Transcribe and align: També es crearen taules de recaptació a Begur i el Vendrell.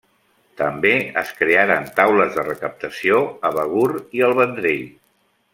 També 0.61 0.93
es 1.21 1.33
crearen 1.41 1.85
taules 2.01 2.33
de 2.39 2.47
recaptació 2.49 3.23
a 3.51 3.55
Begur 3.59 3.87
i 4.21 4.29
el 4.31 4.39
Vendrell. 4.41 4.85